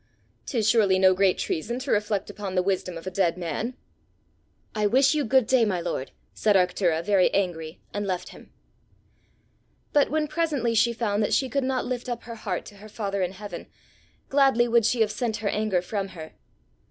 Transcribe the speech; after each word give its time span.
'Tis 0.47 0.67
surely 0.67 0.97
no 0.97 1.13
great 1.13 1.37
treason 1.37 1.77
to 1.77 1.91
reflect 1.91 2.31
upon 2.31 2.55
the 2.55 2.63
wisdom 2.63 2.97
of 2.97 3.05
a 3.05 3.11
dead 3.11 3.37
man!" 3.37 3.75
"I 4.73 4.87
wish 4.87 5.13
you 5.13 5.23
good 5.23 5.45
day, 5.45 5.63
my 5.63 5.79
lord!" 5.79 6.09
said 6.33 6.55
Arctura, 6.55 7.05
very 7.05 7.31
angry, 7.35 7.79
and 7.93 8.07
left 8.07 8.29
him. 8.29 8.51
But 9.93 10.09
when 10.09 10.27
presently 10.27 10.73
she 10.73 10.91
found 10.91 11.21
that 11.21 11.35
she 11.35 11.49
could 11.49 11.63
not 11.63 11.85
lift 11.85 12.09
up 12.09 12.23
her 12.23 12.33
heart 12.33 12.65
to 12.65 12.77
her 12.77 12.89
father 12.89 13.21
in 13.21 13.33
heaven, 13.33 13.67
gladly 14.27 14.67
would 14.67 14.87
she 14.87 15.01
have 15.01 15.11
sent 15.11 15.37
her 15.37 15.49
anger 15.49 15.83
from 15.83 16.07
her. 16.07 16.33